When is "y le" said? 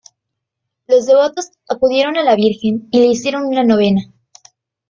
2.89-3.05